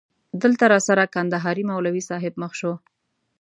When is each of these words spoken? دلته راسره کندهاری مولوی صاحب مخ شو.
دلته 0.41 0.63
راسره 0.73 1.03
کندهاری 1.15 1.63
مولوی 1.69 2.01
صاحب 2.09 2.33
مخ 2.41 2.51
شو. 2.59 2.73